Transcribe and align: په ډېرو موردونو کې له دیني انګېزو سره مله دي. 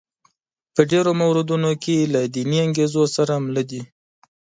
په 0.75 0.81
ډېرو 0.91 1.11
موردونو 1.21 1.69
کې 1.83 2.09
له 2.13 2.21
دیني 2.33 2.57
انګېزو 2.65 3.03
سره 3.15 3.33
مله 3.45 3.63
دي. 3.69 3.81